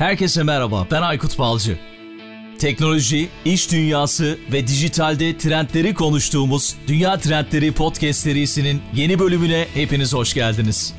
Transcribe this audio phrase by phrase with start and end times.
[0.00, 1.78] Herkese merhaba, ben Aykut Balcı.
[2.58, 10.34] Teknoloji, iş dünyası ve dijitalde trendleri konuştuğumuz Dünya Trendleri Podcast serisinin yeni bölümüne hepiniz hoş
[10.34, 10.94] geldiniz.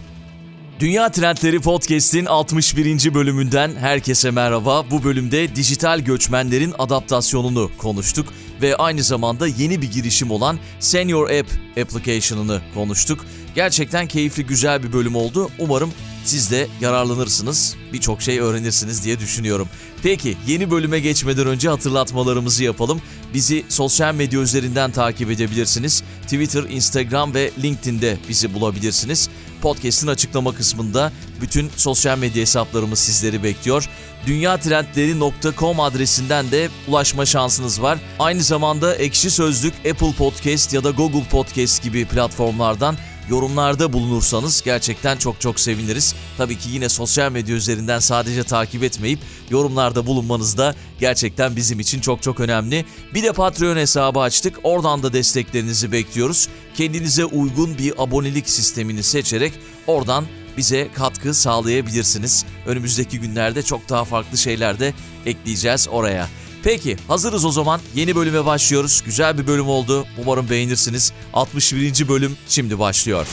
[0.79, 3.14] Dünya Trendleri Podcast'in 61.
[3.14, 4.91] bölümünden herkese merhaba.
[4.91, 8.27] Bu bölümde dijital göçmenlerin adaptasyonunu konuştuk
[8.61, 11.49] ve aynı zamanda yeni bir girişim olan Senior App
[11.81, 13.25] application'ını konuştuk.
[13.55, 15.49] Gerçekten keyifli güzel bir bölüm oldu.
[15.59, 15.91] Umarım
[16.24, 19.70] siz de yararlanırsınız, birçok şey öğrenirsiniz diye düşünüyorum.
[20.04, 23.02] Peki yeni bölüme geçmeden önce hatırlatmalarımızı yapalım.
[23.34, 26.04] Bizi sosyal medya üzerinden takip edebilirsiniz.
[26.24, 29.29] Twitter, Instagram ve LinkedIn'de bizi bulabilirsiniz.
[29.62, 33.90] Podcast'in açıklama kısmında bütün sosyal medya hesaplarımız sizleri bekliyor.
[34.28, 38.00] dünyatrendleri.com adresinden de ulaşma şansınız var.
[38.20, 42.98] Aynı zamanda Ekşi Sözlük, Apple Podcast ya da Google Podcast gibi platformlardan
[43.31, 46.16] yorumlarda bulunursanız gerçekten çok çok seviniriz.
[46.38, 52.02] Tabii ki yine sosyal medya üzerinden sadece takip etmeyip yorumlarda bulunmanız da gerçekten bizim için
[52.02, 52.86] çok çok önemli.
[53.14, 54.60] Bir de Patreon hesabı açtık.
[54.64, 56.50] Oradan da desteklerinizi bekliyoruz.
[56.76, 59.54] Kendinize uygun bir abonelik sistemini seçerek
[59.88, 60.26] oradan
[60.58, 62.45] bize katkı sağlayabilirsiniz.
[62.66, 64.94] Önümüzdeki günlerde çok daha farklı şeyler de
[65.26, 66.28] ekleyeceğiz oraya.
[66.64, 67.81] Peki hazırız o zaman.
[67.95, 69.02] Yeni bölüme başlıyoruz.
[69.06, 70.06] Güzel bir bölüm oldu.
[70.23, 71.14] Umarım beğenirsiniz.
[71.34, 72.08] 61.
[72.08, 73.28] bölüm şimdi başlıyor.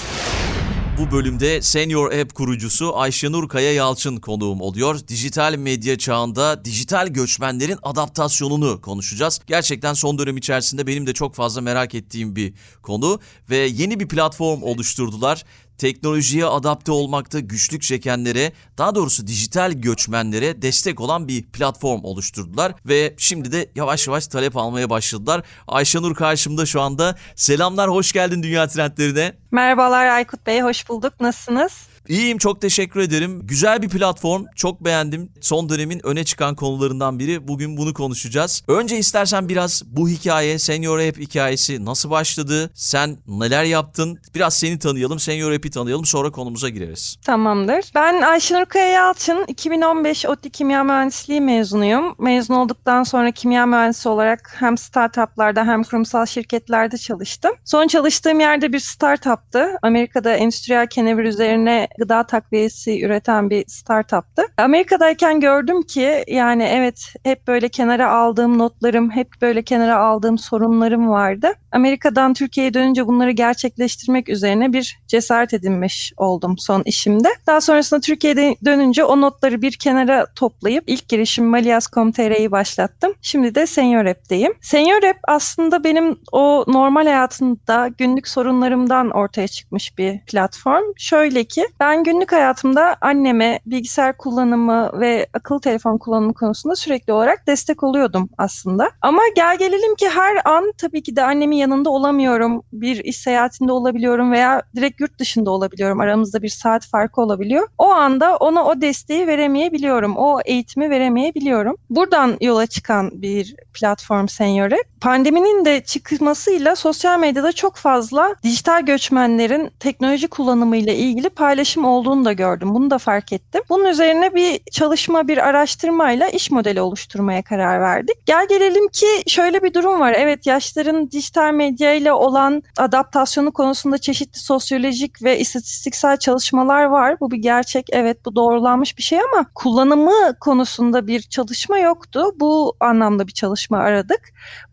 [0.98, 5.08] Bu bölümde Senior App kurucusu Ayşenur Kaya Yalçın konuğum oluyor.
[5.08, 9.40] Dijital medya çağında dijital göçmenlerin adaptasyonunu konuşacağız.
[9.46, 14.08] Gerçekten son dönem içerisinde benim de çok fazla merak ettiğim bir konu ve yeni bir
[14.08, 15.44] platform oluşturdular
[15.78, 23.14] teknolojiye adapte olmakta güçlük çekenlere, daha doğrusu dijital göçmenlere destek olan bir platform oluşturdular ve
[23.18, 25.42] şimdi de yavaş yavaş talep almaya başladılar.
[25.68, 27.16] Ayşenur karşımda şu anda.
[27.36, 29.32] Selamlar, hoş geldin Dünya Trendlerine.
[29.50, 31.20] Merhabalar Aykut Bey, hoş bulduk.
[31.20, 31.72] Nasılsınız?
[32.08, 33.40] İyiyim çok teşekkür ederim.
[33.44, 34.44] Güzel bir platform.
[34.56, 35.32] Çok beğendim.
[35.40, 37.48] Son dönemin öne çıkan konularından biri.
[37.48, 38.62] Bugün bunu konuşacağız.
[38.68, 42.70] Önce istersen biraz bu hikaye, Senior App hikayesi nasıl başladı?
[42.74, 44.18] Sen neler yaptın?
[44.34, 46.04] Biraz seni tanıyalım, Senior App'i tanıyalım.
[46.04, 47.16] Sonra konumuza gireriz.
[47.26, 47.90] Tamamdır.
[47.94, 49.44] Ben Ayşenur Kaya Yalçın.
[49.48, 52.14] 2015 ODTÜ Kimya Mühendisliği mezunuyum.
[52.18, 57.52] Mezun olduktan sonra kimya mühendisi olarak hem startuplarda hem kurumsal şirketlerde çalıştım.
[57.64, 59.68] Son çalıştığım yerde bir startuptı.
[59.82, 64.42] Amerika'da endüstriyel kenevir üzerine gıda takviyesi üreten bir startuptı.
[64.58, 71.08] Amerika'dayken gördüm ki yani evet hep böyle kenara aldığım notlarım, hep böyle kenara aldığım sorunlarım
[71.08, 71.52] vardı.
[71.72, 77.28] Amerika'dan Türkiye'ye dönünce bunları gerçekleştirmek üzerine bir cesaret edinmiş oldum son işimde.
[77.46, 83.14] Daha sonrasında Türkiye'de dönünce o notları bir kenara toplayıp ilk girişim Malias.com.tr'yi başlattım.
[83.22, 84.52] Şimdi de Senior App'teyim.
[84.60, 90.84] Senior App aslında benim o normal hayatımda günlük sorunlarımdan ortaya çıkmış bir platform.
[90.96, 97.46] Şöyle ki ben günlük hayatımda anneme bilgisayar kullanımı ve akıllı telefon kullanımı konusunda sürekli olarak
[97.46, 98.90] destek oluyordum aslında.
[99.02, 102.62] Ama gel gelelim ki her an tabii ki de annemin yanında olamıyorum.
[102.72, 106.00] Bir iş seyahatinde olabiliyorum veya direkt yurt dışında olabiliyorum.
[106.00, 107.68] Aramızda bir saat farkı olabiliyor.
[107.78, 110.16] O anda ona o desteği veremeyebiliyorum.
[110.16, 111.76] O eğitimi veremeyebiliyorum.
[111.90, 114.68] Buradan yola çıkan bir platform Senior
[115.00, 122.32] Pandeminin de çıkmasıyla sosyal medyada çok fazla dijital göçmenlerin teknoloji kullanımıyla ilgili paylaşım olduğunu da
[122.32, 122.74] gördüm.
[122.74, 123.62] Bunu da fark ettim.
[123.68, 128.26] Bunun üzerine bir çalışma, bir araştırmayla iş modeli oluşturmaya karar verdik.
[128.26, 130.14] Gel gelelim ki şöyle bir durum var.
[130.18, 137.20] Evet yaşların dijital medya ile olan adaptasyonu konusunda çeşitli sosyolojik ve istatistiksel çalışmalar var.
[137.20, 137.86] Bu bir gerçek.
[137.92, 142.24] Evet bu doğrulanmış bir şey ama kullanımı konusunda bir çalışma yoktu.
[142.40, 144.20] Bu anlamda bir çalışma aradık.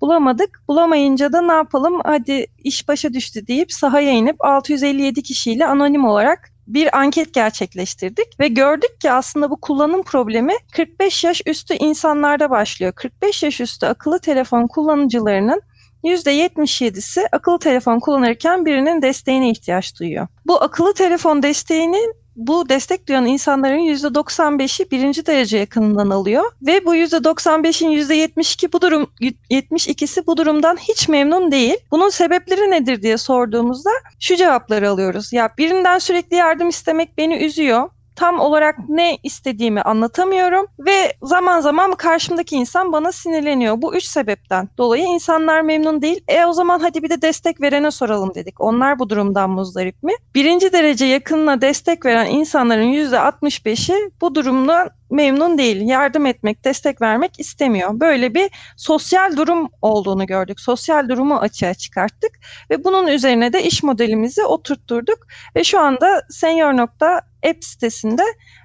[0.02, 0.62] Bulamadık.
[0.68, 2.02] Bulamayınca da ne yapalım?
[2.06, 8.48] Hadi iş başa düştü deyip sahaya inip 657 kişiyle anonim olarak bir anket gerçekleştirdik ve
[8.48, 12.94] gördük ki aslında bu kullanım problemi 45 yaş üstü insanlarda başlıyor.
[12.94, 15.62] 45 yaş üstü akıllı telefon kullanıcılarının
[16.04, 20.28] %77'si akıllı telefon kullanırken birinin desteğine ihtiyaç duyuyor.
[20.46, 22.00] Bu akıllı telefon desteğini
[22.36, 29.08] bu destek duyan insanların %95'i birinci derece yakınından alıyor ve bu %95'in %72 bu durum
[29.50, 31.78] 72'si bu durumdan hiç memnun değil.
[31.92, 33.90] Bunun sebepleri nedir diye sorduğumuzda
[34.20, 35.34] şu cevapları alıyoruz.
[35.34, 41.92] Ya birinden sürekli yardım istemek beni üzüyor tam olarak ne istediğimi anlatamıyorum ve zaman zaman
[41.92, 43.82] karşımdaki insan bana sinirleniyor.
[43.82, 46.24] Bu üç sebepten dolayı insanlar memnun değil.
[46.28, 48.62] E o zaman hadi bir de destek verene soralım dedik.
[48.62, 50.14] Onlar bu durumdan muzdarip mi?
[50.36, 55.82] Birinci derece yakınına destek veren insanların %65'i bu durumdan memnun değil.
[55.82, 58.00] Yardım etmek, destek vermek istemiyor.
[58.00, 60.60] Böyle bir sosyal durum olduğunu gördük.
[60.60, 62.32] Sosyal durumu açığa çıkarttık
[62.70, 65.20] ve bunun üzerine de iş modelimizi oturtturduk
[65.56, 66.74] ve şu anda Senior
[67.50, 68.22] app sitesinde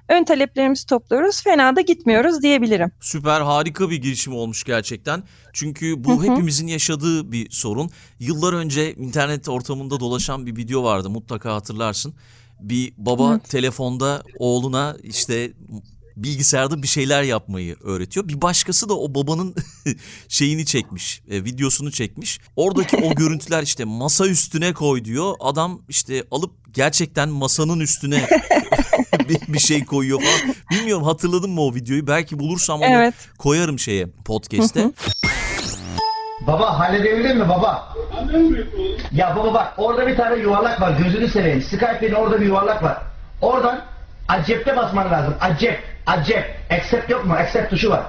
[0.09, 1.43] ön taleplerimizi topluyoruz.
[1.43, 2.91] Fena da gitmiyoruz diyebilirim.
[3.01, 5.23] Süper harika bir girişim olmuş gerçekten.
[5.53, 7.91] Çünkü bu hepimizin yaşadığı bir sorun.
[8.19, 12.13] Yıllar önce internet ortamında dolaşan bir video vardı mutlaka hatırlarsın.
[12.59, 13.49] Bir baba evet.
[13.49, 15.51] telefonda oğluna işte
[16.23, 18.27] bilgisayarda bir şeyler yapmayı öğretiyor.
[18.27, 19.55] Bir başkası da o babanın
[20.27, 22.39] şeyini çekmiş, e, videosunu çekmiş.
[22.55, 25.33] Oradaki o görüntüler işte masa üstüne koy diyor.
[25.39, 28.21] Adam işte alıp gerçekten masanın üstüne
[29.29, 30.55] bir, bir şey koyuyor falan.
[30.71, 32.07] Bilmiyorum hatırladın mı o videoyu?
[32.07, 33.13] Belki bulursam onu evet.
[33.37, 34.91] koyarım şeye podcast'e.
[36.47, 37.95] Baba halledebilir mi baba?
[39.11, 41.61] Ya baba bak orada bir tane yuvarlak var gözünü seveyim.
[41.61, 42.97] Skype'in orada bir yuvarlak var.
[43.41, 43.81] Oradan
[44.27, 45.33] Accept'e basman lazım.
[45.41, 45.90] Accept.
[46.05, 46.71] Accept.
[46.71, 47.33] Accept yok mu?
[47.33, 48.05] Accept tuşu var.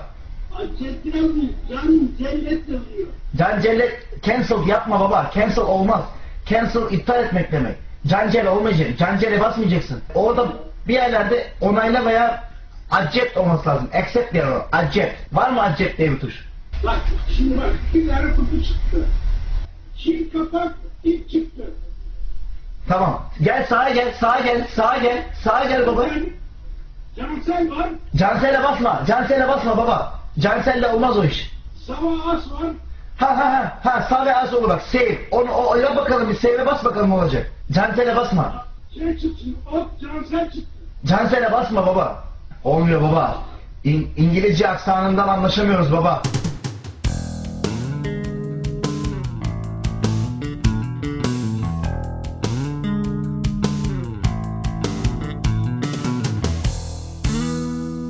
[0.56, 1.52] Accept yazmıyor.
[1.70, 3.08] Can cellet yazıyor.
[3.38, 4.22] Can cellet.
[4.22, 5.30] Cancel yapma baba.
[5.34, 6.02] Cancel olmaz.
[6.46, 7.76] Cancel iptal etmek demek.
[8.06, 8.98] Cancel olmayacak.
[8.98, 10.00] Cancele basmayacaksın.
[10.14, 10.48] Orada
[10.88, 12.44] bir yerlerde onayla veya
[12.90, 13.88] accept olması lazım.
[13.94, 14.76] Accept diyor o.
[14.76, 15.34] Accept.
[15.34, 16.46] Var mı accept diye bir tuş?
[16.84, 17.00] Bak
[17.36, 19.06] şimdi bak bir tane kutu çıktı.
[19.98, 20.72] Çift kapak
[21.04, 21.62] ip çıktı.
[22.88, 23.30] Tamam.
[23.42, 26.06] Gel sağa gel, sağa gel, sağa gel, sağa gel baba.
[27.16, 27.88] Cansel var.
[28.16, 30.14] Cansel'e basma, Cansel'e basma baba.
[30.38, 31.50] Cansel'le olmaz o iş.
[31.86, 32.70] Sava as var.
[33.18, 35.18] Ha ha ha, ha sağ ve as olur bak, save.
[35.30, 37.50] Onu o, yap bakalım bir save'e bas bakalım ne olacak.
[37.72, 38.66] Cansel'e basma.
[38.94, 40.70] Şey çıktı, ot Cansel çıktı.
[41.06, 42.24] Cansel'e basma baba.
[42.64, 43.38] Olmuyor baba.
[43.84, 46.22] İn, İngilizce aksanından anlaşamıyoruz baba.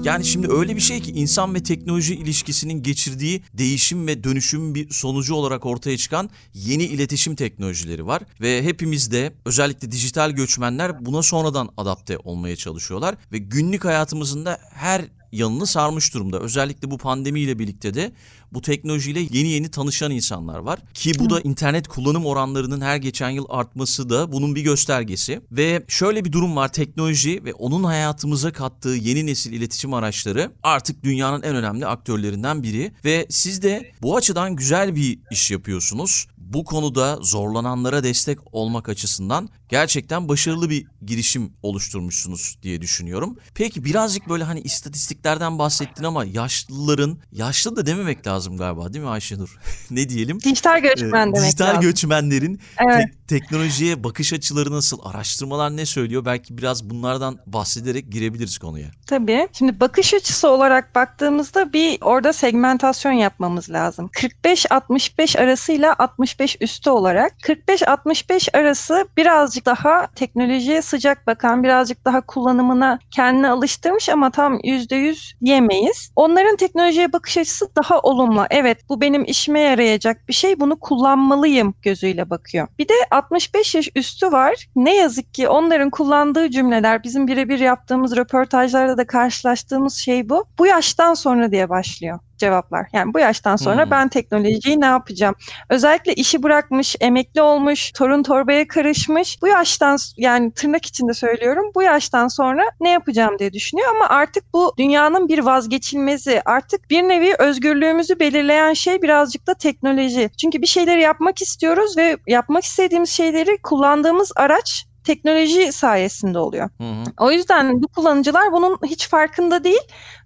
[0.04, 4.90] Yani şimdi öyle bir şey ki insan ve teknoloji ilişkisinin geçirdiği değişim ve dönüşüm bir
[4.90, 11.22] sonucu olarak ortaya çıkan yeni iletişim teknolojileri var ve hepimiz de özellikle dijital göçmenler buna
[11.22, 16.40] sonradan adapte olmaya çalışıyorlar ve günlük hayatımızın da her yanını sarmış durumda.
[16.40, 18.12] Özellikle bu pandemiyle birlikte de
[18.54, 20.78] bu teknolojiyle yeni yeni tanışan insanlar var.
[20.94, 25.40] Ki bu da internet kullanım oranlarının her geçen yıl artması da bunun bir göstergesi.
[25.52, 31.04] Ve şöyle bir durum var teknoloji ve onun hayatımıza kattığı yeni nesil iletişim araçları artık
[31.04, 32.93] dünyanın en önemli aktörlerinden biri.
[33.04, 39.48] Ve siz de bu açıdan güzel bir iş yapıyorsunuz bu konuda zorlananlara destek olmak açısından
[39.69, 43.37] gerçekten başarılı bir girişim oluşturmuşsunuz diye düşünüyorum.
[43.55, 49.10] Peki birazcık böyle hani istatistiklerden bahsettin ama yaşlıların, yaşlı da dememek lazım galiba değil mi
[49.10, 49.58] Ayşenur?
[49.90, 50.40] ne diyelim?
[50.40, 51.80] Dijital göçmen ee, demek Dijital lazım.
[51.80, 53.08] göçmenlerin evet.
[53.28, 56.24] te- teknolojiye bakış açıları nasıl, araştırmalar ne söylüyor?
[56.24, 58.88] Belki biraz bunlardan bahsederek girebiliriz konuya.
[59.06, 59.48] Tabii.
[59.52, 64.10] Şimdi bakış açısı olarak baktığımızda bir orada segmentasyon yapmamız lazım.
[64.44, 72.98] 45-65 arasıyla 65 üstü olarak 45-65 arası birazcık daha teknolojiye sıcak bakan, birazcık daha kullanımına
[73.10, 76.12] kendini alıştırmış ama tam %100 diyemeyiz.
[76.16, 78.31] Onların teknolojiye bakış açısı daha olumlu.
[78.50, 82.69] Evet bu benim işime yarayacak bir şey bunu kullanmalıyım gözüyle bakıyor.
[82.79, 84.69] Bir de 65 yaş üstü var.
[84.76, 90.44] Ne yazık ki onların kullandığı cümleler bizim birebir yaptığımız röportajlarda da karşılaştığımız şey bu.
[90.58, 92.86] Bu yaştan sonra diye başlıyor cevaplar.
[92.92, 93.90] Yani bu yaştan sonra hmm.
[93.90, 95.34] ben teknolojiyi ne yapacağım?
[95.68, 99.42] Özellikle işi bırakmış, emekli olmuş, torun torbaya karışmış.
[99.42, 101.70] Bu yaştan yani tırnak içinde söylüyorum.
[101.74, 106.42] Bu yaştan sonra ne yapacağım diye düşünüyor ama artık bu dünyanın bir vazgeçilmezi.
[106.44, 110.31] Artık bir nevi özgürlüğümüzü belirleyen şey birazcık da teknoloji.
[110.40, 116.70] Çünkü bir şeyleri yapmak istiyoruz ve yapmak istediğimiz şeyleri kullandığımız araç teknoloji sayesinde oluyor.
[116.78, 117.05] Hı hı.
[117.20, 119.82] O yüzden bu kullanıcılar bunun hiç farkında değil.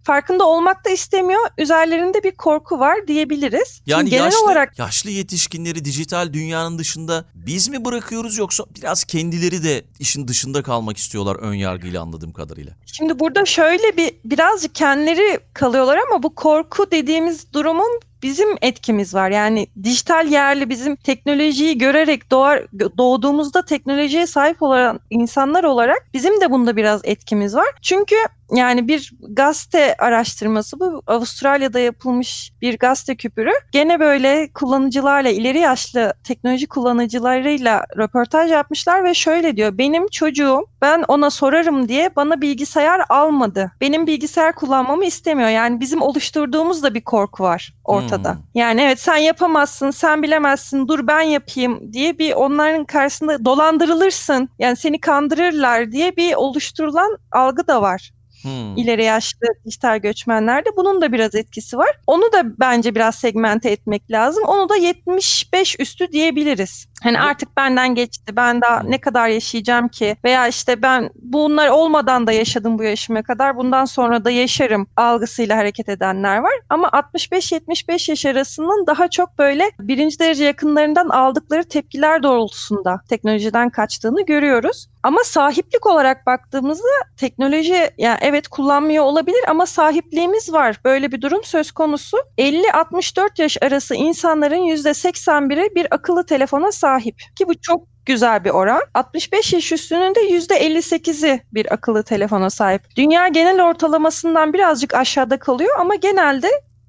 [0.07, 1.41] Farkında olmak da istemiyor.
[1.59, 3.83] Üzerlerinde bir korku var diyebiliriz.
[3.87, 9.05] Yani Şimdi genel yaşlı, olarak yaşlı yetişkinleri dijital dünyanın dışında biz mi bırakıyoruz yoksa biraz
[9.05, 12.73] kendileri de işin dışında kalmak istiyorlar ön yargıyla anladığım kadarıyla.
[12.87, 19.31] Şimdi burada şöyle bir birazcık kendileri kalıyorlar ama bu korku dediğimiz durumun bizim etkimiz var.
[19.31, 22.63] Yani dijital yerli bizim teknolojiyi görerek doğar,
[22.99, 27.67] doğduğumuzda teknolojiye sahip olan insanlar olarak bizim de bunda biraz etkimiz var.
[27.83, 28.17] Çünkü
[28.55, 33.51] yani bir gazete araştırması bu Avustralya'da yapılmış bir gazete küpürü.
[33.73, 39.79] Gene böyle kullanıcılarla ileri yaşlı teknoloji kullanıcılarıyla röportaj yapmışlar ve şöyle diyor.
[39.79, 43.73] Benim çocuğum ben ona sorarım diye bana bilgisayar almadı.
[43.81, 45.49] Benim bilgisayar kullanmamı istemiyor.
[45.49, 48.33] Yani bizim oluşturduğumuz da bir korku var ortada.
[48.33, 48.41] Hmm.
[48.55, 54.49] Yani evet sen yapamazsın, sen bilemezsin, dur ben yapayım diye bir onların karşısında dolandırılırsın.
[54.59, 58.13] Yani seni kandırırlar diye bir oluşturulan algı da var.
[58.47, 58.77] Hmm.
[58.77, 61.99] İleri yaşlı dijital göçmenlerde bunun da biraz etkisi var.
[62.07, 64.45] Onu da bence biraz segmente etmek lazım.
[64.47, 66.87] Onu da 75 üstü diyebiliriz.
[67.03, 68.37] Hani artık benden geçti.
[68.37, 70.17] Ben daha ne kadar yaşayacağım ki?
[70.25, 73.57] Veya işte ben bunlar olmadan da yaşadım bu yaşıma kadar.
[73.57, 76.53] Bundan sonra da yaşarım algısıyla hareket edenler var.
[76.71, 84.27] Ama 65-75 yaş arasının daha çok böyle birinci derece yakınlarından aldıkları tepkiler doğrultusunda teknolojiden kaçtığını
[84.27, 84.89] görüyoruz.
[85.03, 90.81] Ama sahiplik olarak baktığımızda teknoloji yani evet kullanmıyor olabilir ama sahipliğimiz var.
[90.85, 92.17] Böyle bir durum söz konusu.
[92.39, 97.19] 50-64 yaş arası insanların %81'i bir akıllı telefona sahip.
[97.39, 98.81] Ki bu çok güzel bir oran.
[98.95, 102.83] 65 yaş üstünün de %58'i bir akıllı telefona sahip.
[102.97, 106.49] Dünya genel ortalamasından birazcık aşağıda kalıyor ama genelde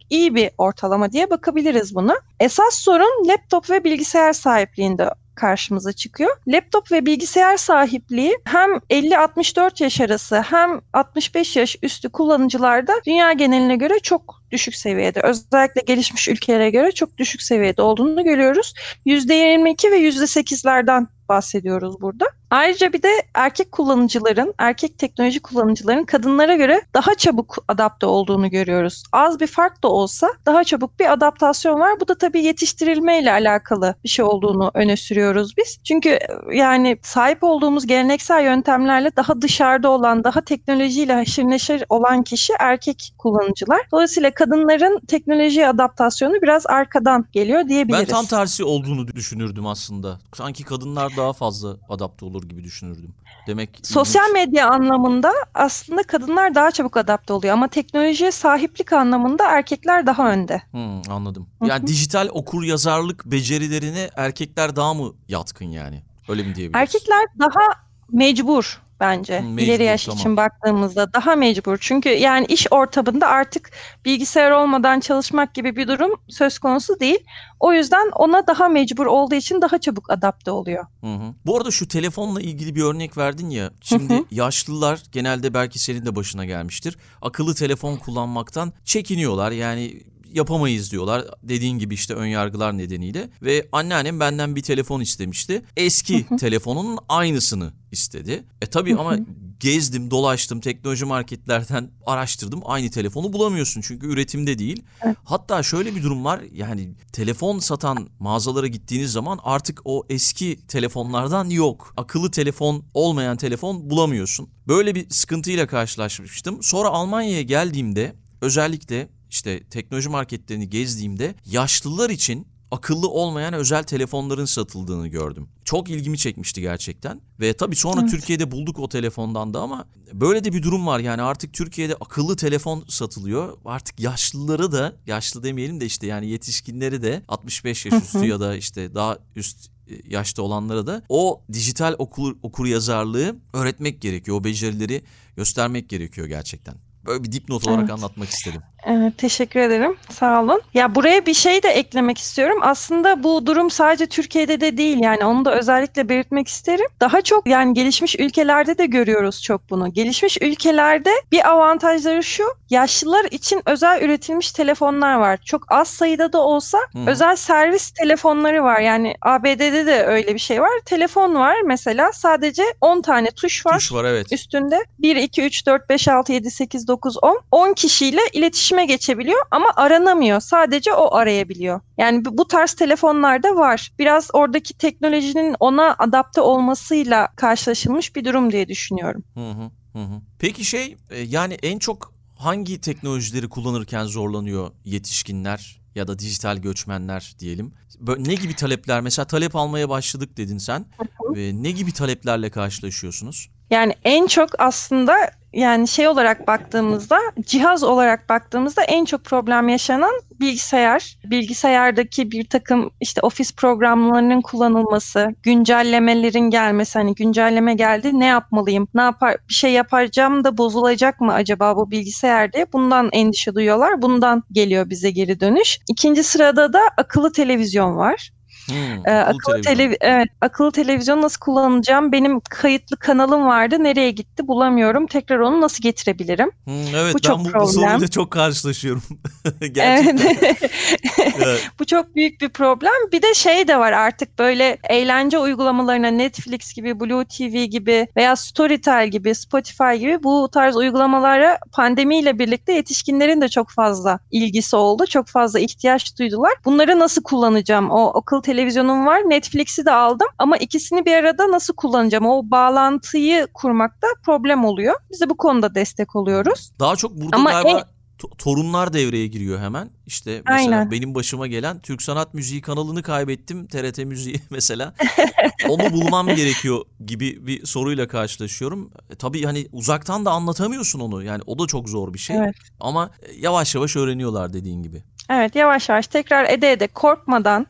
[0.09, 2.15] iyi bir ortalama diye bakabiliriz buna.
[2.39, 6.37] Esas sorun laptop ve bilgisayar sahipliğinde karşımıza çıkıyor.
[6.47, 13.75] Laptop ve bilgisayar sahipliği hem 50-64 yaş arası hem 65 yaş üstü kullanıcılarda dünya geneline
[13.75, 15.21] göre çok düşük seviyede.
[15.21, 18.73] Özellikle gelişmiş ülkelere göre çok düşük seviyede olduğunu görüyoruz.
[19.05, 22.25] %22 ve %8'lerden bahsediyoruz burada.
[22.49, 29.03] Ayrıca bir de erkek kullanıcıların, erkek teknoloji kullanıcıların kadınlara göre daha çabuk adapte olduğunu görüyoruz.
[29.11, 31.99] Az bir fark da olsa daha çabuk bir adaptasyon var.
[31.99, 35.79] Bu da tabii yetiştirilmeyle alakalı bir şey olduğunu öne sürüyoruz biz.
[35.83, 36.19] Çünkü
[36.53, 43.13] yani sahip olduğumuz geleneksel yöntemlerle daha dışarıda olan, daha teknolojiyle haşır neşir olan kişi erkek
[43.17, 43.81] kullanıcılar.
[43.91, 48.07] Dolayısıyla kadınların teknolojiye adaptasyonu biraz arkadan geliyor diyebiliriz.
[48.07, 50.19] Ben tam tersi olduğunu düşünürdüm aslında.
[50.33, 53.13] Sanki kadınlar daha fazla adapte olur gibi düşünürdüm.
[53.47, 60.05] Demek sosyal medya anlamında aslında kadınlar daha çabuk adapte oluyor ama teknolojiye sahiplik anlamında erkekler
[60.05, 60.61] daha önde.
[60.71, 61.47] Hmm, anladım.
[61.61, 61.87] Yani Hı-hı.
[61.87, 66.03] dijital okur yazarlık becerilerine erkekler daha mı yatkın yani?
[66.29, 66.81] Öyle mi diyebiliriz?
[66.81, 70.19] Erkekler daha mecbur bence mecbur, ileri yaş tamam.
[70.19, 71.77] için baktığımızda daha mecbur.
[71.81, 73.71] Çünkü yani iş ortamında artık
[74.05, 77.19] bilgisayar olmadan çalışmak gibi bir durum söz konusu değil.
[77.59, 80.85] O yüzden ona daha mecbur olduğu için daha çabuk adapte oluyor.
[81.01, 81.33] Hı hı.
[81.45, 83.71] Bu arada şu telefonla ilgili bir örnek verdin ya.
[83.81, 84.25] Şimdi hı hı.
[84.31, 86.97] yaşlılar genelde belki senin de başına gelmiştir.
[87.21, 89.51] Akıllı telefon kullanmaktan çekiniyorlar.
[89.51, 90.03] Yani
[90.33, 91.25] yapamayız diyorlar.
[91.43, 95.61] Dediğin gibi işte ön yargılar nedeniyle ve anneannem benden bir telefon istemişti.
[95.77, 98.43] Eski telefonun aynısını istedi.
[98.61, 99.17] E tabii ama
[99.59, 102.61] gezdim, dolaştım, teknoloji marketlerden araştırdım.
[102.65, 104.83] Aynı telefonu bulamıyorsun çünkü üretimde değil.
[105.23, 106.41] Hatta şöyle bir durum var.
[106.53, 111.93] Yani telefon satan mağazalara gittiğiniz zaman artık o eski telefonlardan yok.
[111.97, 114.49] Akıllı telefon olmayan telefon bulamıyorsun.
[114.67, 116.63] Böyle bir sıkıntıyla karşılaşmıştım.
[116.63, 125.07] Sonra Almanya'ya geldiğimde özellikle işte teknoloji marketlerini gezdiğimde yaşlılar için akıllı olmayan özel telefonların satıldığını
[125.07, 125.49] gördüm.
[125.65, 127.21] Çok ilgimi çekmişti gerçekten.
[127.39, 128.11] Ve tabii sonra evet.
[128.11, 130.99] Türkiye'de bulduk o telefondan da ama böyle de bir durum var.
[130.99, 133.57] Yani artık Türkiye'de akıllı telefon satılıyor.
[133.65, 138.55] Artık yaşlıları da, yaşlı demeyelim de işte yani yetişkinleri de 65 yaş üstü ya da
[138.55, 144.37] işte daha üst e, yaşta olanlara da o dijital okur, okur yazarlığı öğretmek gerekiyor.
[144.37, 145.01] O becerileri
[145.35, 146.75] göstermek gerekiyor gerçekten.
[147.05, 147.91] Böyle bir dipnot olarak evet.
[147.91, 148.61] anlatmak istedim.
[148.85, 149.97] Evet, teşekkür ederim.
[150.09, 150.61] Sağ olun.
[150.73, 152.57] Ya buraya bir şey de eklemek istiyorum.
[152.61, 156.85] Aslında bu durum sadece Türkiye'de de değil yani onu da özellikle belirtmek isterim.
[157.01, 159.93] Daha çok yani gelişmiş ülkelerde de görüyoruz çok bunu.
[159.93, 162.43] Gelişmiş ülkelerde bir avantajları şu.
[162.69, 165.39] Yaşlılar için özel üretilmiş telefonlar var.
[165.45, 166.99] Çok az sayıda da olsa Hı.
[167.07, 168.79] özel servis telefonları var.
[168.79, 170.71] Yani ABD'de de öyle bir şey var.
[170.85, 173.79] Telefon var mesela sadece 10 tane tuş var.
[173.79, 174.31] Tuş var evet.
[174.31, 178.85] Üstünde 1 2 3 4 5 6 7 8 9 10 10 kişiyle iletişim iletişime
[178.85, 180.39] geçebiliyor ama aranamıyor.
[180.39, 181.81] Sadece o arayabiliyor.
[181.97, 183.91] Yani bu tarz telefonlarda var.
[183.99, 189.23] Biraz oradaki teknolojinin ona adapte olmasıyla karşılaşılmış bir durum diye düşünüyorum.
[189.33, 189.51] Hı
[189.93, 190.21] hı hı.
[190.39, 197.35] Peki şey e, yani en çok hangi teknolojileri kullanırken zorlanıyor yetişkinler ya da dijital göçmenler
[197.39, 197.73] diyelim?
[197.99, 200.85] Böyle ne gibi talepler mesela talep almaya başladık dedin sen.
[200.97, 201.63] Hı hı.
[201.63, 203.49] Ne gibi taleplerle karşılaşıyorsunuz?
[203.69, 205.15] Yani en çok aslında
[205.53, 211.17] yani şey olarak baktığımızda cihaz olarak baktığımızda en çok problem yaşanan bilgisayar.
[211.25, 218.87] Bilgisayardaki bir takım işte ofis programlarının kullanılması, güncellemelerin gelmesi hani güncelleme geldi ne yapmalıyım?
[218.93, 224.01] Ne yapar bir şey yapacağım da bozulacak mı acaba bu bilgisayar bundan endişe duyuyorlar.
[224.01, 225.79] Bundan geliyor bize geri dönüş.
[225.89, 228.31] İkinci sırada da akıllı televizyon var.
[228.67, 228.75] Hmm,
[229.07, 229.73] Ee, akıllı akıllı, televizyon.
[229.75, 232.11] televi- evet, akıllı televizyon nasıl kullanacağım?
[232.11, 233.83] Benim kayıtlı kanalım vardı.
[233.83, 235.07] Nereye gitti bulamıyorum.
[235.07, 236.51] Tekrar onu nasıl getirebilirim?
[236.63, 237.67] Hmm, evet Bu ben çok bu, bu problem.
[237.67, 239.03] soruyla çok karşılaşıyorum.
[239.71, 240.37] Gerçekten.
[240.41, 240.71] Evet.
[241.79, 242.91] Bu çok büyük bir problem.
[243.11, 248.35] Bir de şey de var artık böyle eğlence uygulamalarına Netflix gibi, Blue TV gibi veya
[248.35, 255.05] Storytel gibi, Spotify gibi bu tarz uygulamalara pandemiyle birlikte yetişkinlerin de çok fazla ilgisi oldu.
[255.09, 256.53] Çok fazla ihtiyaç duydular.
[256.65, 257.91] Bunları nasıl kullanacağım?
[257.91, 259.17] O akıl televizyonum var.
[259.19, 262.25] Netflix'i de aldım ama ikisini bir arada nasıl kullanacağım?
[262.25, 264.95] O bağlantıyı kurmakta problem oluyor.
[265.11, 266.71] Biz de bu konuda destek oluyoruz.
[266.79, 267.83] Daha çok burada Ama galiba en-
[268.19, 269.89] to- torunlar devreye giriyor hemen.
[270.05, 270.91] İşte mesela Aynen.
[270.91, 273.67] benim başıma gelen Türk Sanat Müziği kanalını kaybettim.
[273.67, 274.93] TRT Müziği mesela.
[275.69, 278.91] Onu bulmam gerekiyor gibi bir soruyla karşılaşıyorum.
[279.09, 281.23] E, tabii hani uzaktan da anlatamıyorsun onu.
[281.23, 282.37] Yani o da çok zor bir şey.
[282.37, 282.55] Evet.
[282.79, 285.03] Ama e, yavaş yavaş öğreniyorlar dediğin gibi.
[285.29, 287.67] Evet yavaş yavaş tekrar ede ede korkmadan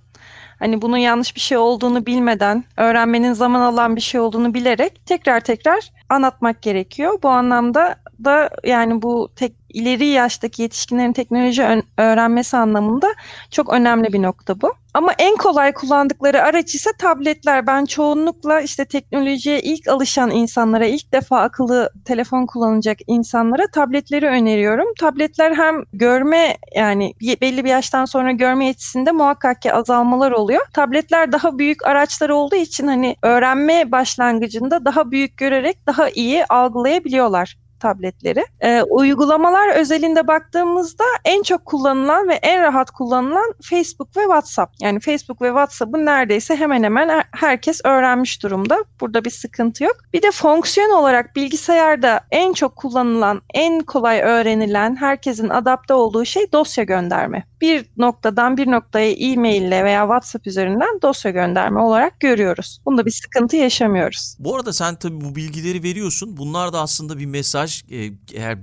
[0.60, 5.40] hani bunun yanlış bir şey olduğunu bilmeden öğrenmenin zaman alan bir şey olduğunu bilerek tekrar
[5.40, 7.20] tekrar anlatmak gerekiyor.
[7.24, 13.14] Bu anlamda da yani bu tek ileri yaştaki yetişkinlerin teknoloji öğrenmesi anlamında
[13.52, 14.74] çok önemli bir nokta bu.
[14.94, 17.68] Ama en kolay kullandıkları araç ise tabletler.
[17.68, 24.94] Ben çoğunlukla işte teknolojiye ilk alışan insanlara, ilk defa akıllı telefon kullanacak insanlara tabletleri öneriyorum.
[25.00, 30.62] Tabletler hem görme yani belli bir yaştan sonra görme yetisinde muhakkak ki azalmalar oluyor.
[30.74, 37.67] Tabletler daha büyük araçlar olduğu için hani öğrenme başlangıcında daha büyük görerek daha iyi algılayabiliyorlar
[37.80, 38.46] tabletleri.
[38.62, 44.74] Ee, uygulamalar özelinde baktığımızda en çok kullanılan ve en rahat kullanılan Facebook ve WhatsApp.
[44.82, 48.78] Yani Facebook ve WhatsApp'ı neredeyse hemen hemen her- herkes öğrenmiş durumda.
[49.02, 49.96] Burada bir sıkıntı yok.
[50.14, 56.52] Bir de fonksiyon olarak bilgisayarda en çok kullanılan, en kolay öğrenilen, herkesin adapte olduğu şey
[56.52, 57.44] dosya gönderme.
[57.62, 62.82] Bir noktadan bir noktaya e-mail ile veya WhatsApp üzerinden dosya gönderme olarak görüyoruz.
[62.86, 64.36] Bunda bir sıkıntı yaşamıyoruz.
[64.40, 66.38] Bu arada sen tabii bu bilgileri veriyorsun.
[66.38, 67.67] Bunlar da aslında bir mesaj.
[67.92, 68.58] Ee, Eğer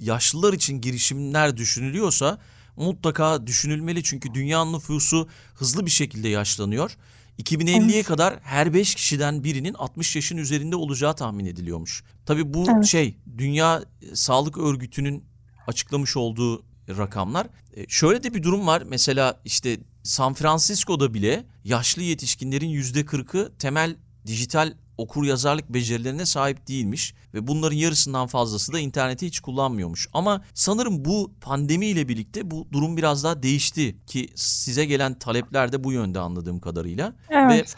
[0.00, 2.38] yaşlılar için girişimler düşünülüyorsa
[2.76, 4.02] mutlaka düşünülmeli.
[4.02, 6.96] Çünkü dünya nüfusu hızlı bir şekilde yaşlanıyor.
[7.38, 8.06] 2050'ye Evet.
[8.06, 12.04] kadar her 5 kişiden birinin 60 yaşın üzerinde olacağı tahmin ediliyormuş.
[12.26, 12.84] Tabii bu Evet.
[12.86, 13.82] şey Dünya
[14.14, 15.24] Sağlık Örgütü'nün
[15.66, 17.46] açıklamış olduğu rakamlar.
[17.76, 18.82] E, Şöyle de bir durum var.
[18.86, 23.96] Mesela işte San Francisco'da bile yaşlı yetişkinlerin %40'ı temel
[24.26, 30.08] dijital okur yazarlık becerilerine sahip değilmiş ve bunların yarısından fazlası da interneti hiç kullanmıyormuş.
[30.12, 35.84] Ama sanırım bu pandemiyle birlikte bu durum biraz daha değişti ki size gelen talepler de
[35.84, 37.14] bu yönde anladığım kadarıyla.
[37.30, 37.74] Evet.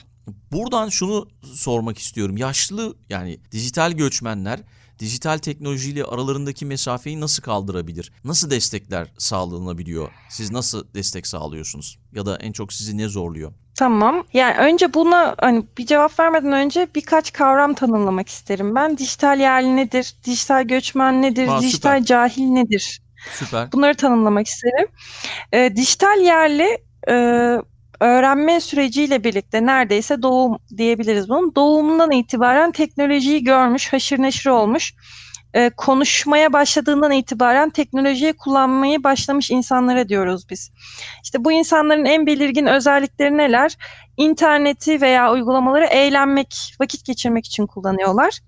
[0.53, 2.37] Buradan şunu sormak istiyorum.
[2.37, 4.61] Yaşlı yani dijital göçmenler
[4.99, 8.13] dijital teknolojiyle aralarındaki mesafeyi nasıl kaldırabilir?
[8.25, 10.11] Nasıl destekler sağlanabiliyor?
[10.31, 11.99] Siz nasıl destek sağlıyorsunuz?
[12.13, 13.53] Ya da en çok sizi ne zorluyor?
[13.79, 14.25] Tamam.
[14.33, 18.99] Yani önce buna hani bir cevap vermeden önce birkaç kavram tanımlamak isterim ben.
[18.99, 20.15] Dijital yerli nedir?
[20.25, 21.49] Dijital göçmen nedir?
[21.49, 22.05] Aa, dijital süper.
[22.05, 23.01] cahil nedir?
[23.33, 23.73] Süper.
[23.73, 24.89] Bunları tanımlamak isterim.
[25.53, 27.15] Ee, dijital yerli e,
[28.01, 31.55] öğrenme süreciyle birlikte neredeyse doğum diyebiliriz bunun.
[31.55, 34.95] Doğumundan itibaren teknolojiyi görmüş, haşır neşir olmuş.
[35.55, 40.71] E, konuşmaya başladığından itibaren teknolojiyi kullanmayı başlamış insanlara diyoruz biz.
[41.25, 43.77] İşte bu insanların en belirgin özellikleri neler?
[44.17, 48.39] İnterneti veya uygulamaları eğlenmek, vakit geçirmek için kullanıyorlar.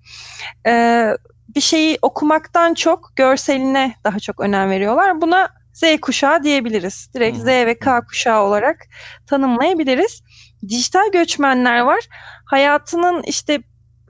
[0.67, 1.11] Ee,
[1.55, 5.21] bir şeyi okumaktan çok görseline daha çok önem veriyorlar.
[5.21, 7.11] Buna Z kuşağı diyebiliriz.
[7.15, 7.39] Direkt.
[7.39, 8.87] Z ve K kuşağı olarak
[9.27, 10.23] tanımlayabiliriz.
[10.69, 12.01] Dijital göçmenler var.
[12.45, 13.63] Hayatının işte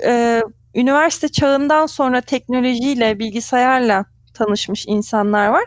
[0.05, 0.43] e,
[0.77, 5.65] üniversite çağından sonra teknolojiyle, bilgisayarla tanışmış insanlar var.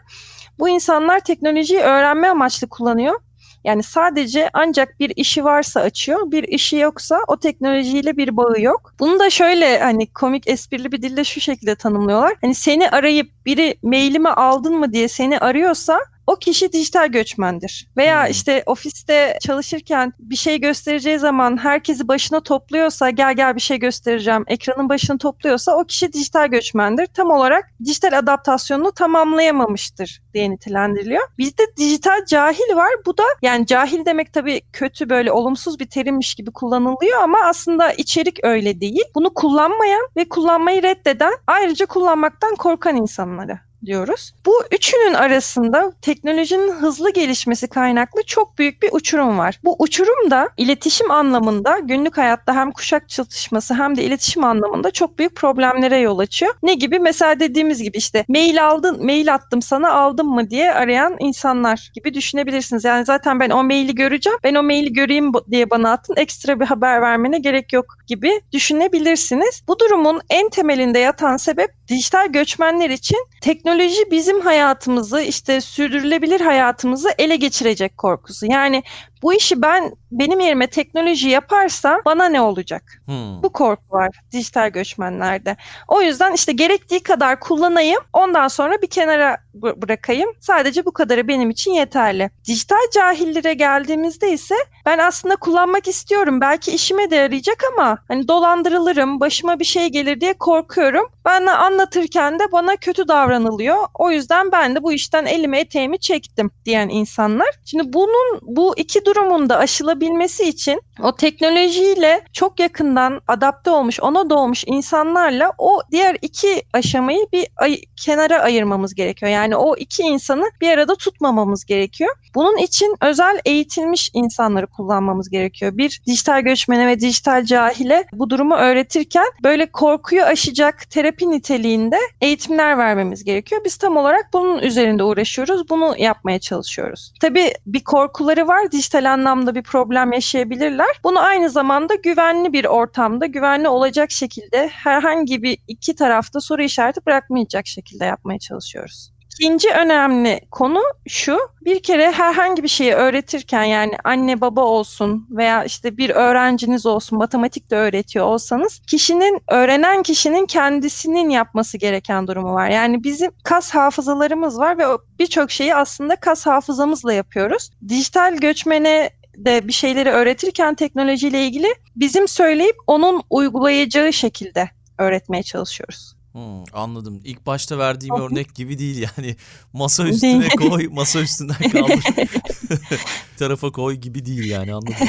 [0.59, 3.19] Bu insanlar teknolojiyi öğrenme amaçlı kullanıyor.
[3.63, 8.93] Yani sadece ancak bir işi varsa açıyor, bir işi yoksa o teknolojiyle bir bağı yok.
[8.99, 12.33] Bunu da şöyle hani komik esprili bir dille şu şekilde tanımlıyorlar.
[12.41, 17.87] Hani seni arayıp biri mailimi aldın mı diye seni arıyorsa o kişi dijital göçmendir.
[17.97, 18.31] Veya Hmm.
[18.31, 24.43] işte ofiste çalışırken bir şey göstereceği zaman herkesi başına topluyorsa gel gel bir şey göstereceğim
[24.47, 27.05] ekranın başını topluyorsa o kişi dijital göçmendir.
[27.05, 31.27] Tam olarak dijital adaptasyonunu tamamlayamamıştır diye nitelendiriliyor.
[31.37, 32.89] Bizde dijital cahil var.
[33.05, 37.93] Bu da yani cahil demek tabii kötü böyle olumsuz bir terimmiş gibi kullanılıyor ama aslında
[37.93, 39.03] içerik öyle değil.
[39.15, 44.33] Bunu kullanmayan ve kullanmayı reddeden ayrıca kullanmaktan korkan insanlara diyoruz.
[44.45, 49.59] Bu üçünün arasında teknolojinin hızlı gelişmesi kaynaklı çok büyük bir uçurum var.
[49.63, 55.19] Bu uçurum da iletişim anlamında günlük hayatta hem kuşak çatışması hem de iletişim anlamında çok
[55.19, 56.53] büyük problemlere yol açıyor.
[56.63, 56.99] Ne gibi?
[56.99, 62.13] Mesela dediğimiz gibi işte mail aldın, mail attım sana aldım mı diye arayan insanlar gibi
[62.13, 62.83] düşünebilirsiniz.
[62.83, 64.39] Yani zaten ben o maili göreceğim.
[64.43, 66.15] Ben o maili göreyim diye bana attın.
[66.17, 69.63] Ekstra bir haber vermene gerek yok gibi düşünebilirsiniz.
[69.67, 77.09] Bu durumun en temelinde yatan sebep dijital göçmenler için teknoloji bizim hayatımızı işte sürdürülebilir hayatımızı
[77.17, 78.45] ele geçirecek korkusu.
[78.45, 78.83] Yani
[79.21, 83.01] bu işi ben benim yerime teknoloji yaparsam bana ne olacak?
[83.05, 83.43] Hmm.
[83.43, 85.57] Bu korku var dijital göçmenlerde.
[85.87, 90.29] O yüzden işte gerektiği kadar kullanayım ondan sonra bir kenara bırakayım.
[90.39, 92.29] Sadece bu kadarı benim için yeterli.
[92.47, 94.55] Dijital cahillere geldiğimizde ise
[94.85, 96.41] ben aslında kullanmak istiyorum.
[96.41, 101.11] Belki işime de yarayacak ama hani dolandırılırım, başıma bir şey gelir diye korkuyorum.
[101.25, 103.77] Ben anlatırken de bana kötü davranılıyor.
[103.93, 107.49] O yüzden ben de bu işten elimi eteğimi çektim diyen insanlar.
[107.65, 114.63] Şimdi bunun bu iki durumunda aşılabilmesi için o teknolojiyle çok yakından adapte olmuş, ona doğmuş
[114.67, 119.31] insanlarla o diğer iki aşamayı bir ay- kenara ayırmamız gerekiyor.
[119.31, 122.15] Yani o iki insanı bir arada tutmamamız gerekiyor.
[122.35, 125.77] Bunun için özel eğitilmiş insanları kullanmamız gerekiyor.
[125.77, 132.77] Bir dijital göçmene ve dijital cahile bu durumu öğretirken böyle korkuyu aşacak terapi niteliğinde eğitimler
[132.77, 133.61] vermemiz gerekiyor.
[133.65, 135.69] Biz tam olarak bunun üzerinde uğraşıyoruz.
[135.69, 137.13] Bunu yapmaya çalışıyoruz.
[137.21, 138.71] Tabii bir korkuları var.
[138.71, 140.99] Dijital anlamda bir problem yaşayabilirler.
[141.03, 147.05] Bunu aynı zamanda güvenli bir ortamda, güvenli olacak şekilde herhangi bir iki tarafta soru işareti
[147.05, 149.18] bırakmayacak şekilde yapmaya çalışıyoruz.
[149.39, 151.39] İkinci önemli konu şu.
[151.65, 157.17] Bir kere herhangi bir şeyi öğretirken yani anne baba olsun veya işte bir öğrenciniz olsun
[157.17, 162.69] matematik de öğretiyor olsanız kişinin öğrenen kişinin kendisinin yapması gereken durumu var.
[162.69, 164.83] Yani bizim kas hafızalarımız var ve
[165.19, 167.69] birçok şeyi aslında kas hafızamızla yapıyoruz.
[167.87, 176.18] Dijital göçmene de bir şeyleri öğretirken teknolojiyle ilgili bizim söyleyip onun uygulayacağı şekilde öğretmeye çalışıyoruz.
[176.31, 177.21] Hmm, anladım.
[177.23, 179.35] İlk başta verdiğim örnek gibi değil yani.
[179.73, 182.03] Masa üstüne koy, masa üstünden kaldır.
[183.37, 185.07] tarafa koy gibi değil yani anladım.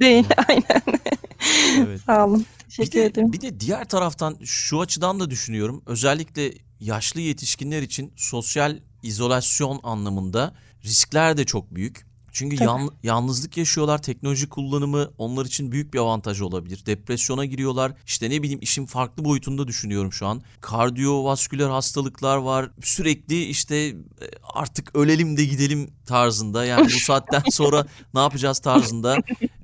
[0.00, 0.82] değil, aynen.
[1.76, 2.00] Evet.
[2.06, 2.46] Sağ olun.
[2.68, 3.32] Teşekkür bir de, ederim.
[3.32, 5.82] Bir de diğer taraftan şu açıdan da düşünüyorum.
[5.86, 12.11] Özellikle yaşlı yetişkinler için sosyal izolasyon anlamında riskler de çok büyük.
[12.32, 14.02] Çünkü yan, yalnızlık yaşıyorlar.
[14.02, 16.86] Teknoloji kullanımı onlar için büyük bir avantaj olabilir.
[16.86, 17.92] Depresyona giriyorlar.
[18.06, 20.42] İşte ne bileyim işin farklı boyutunda düşünüyorum şu an.
[20.60, 22.70] Kardiyovasküler hastalıklar var.
[22.82, 23.94] Sürekli işte e,
[24.54, 26.64] artık ölelim de gidelim tarzında.
[26.64, 29.16] Yani bu saatten sonra ne yapacağız tarzında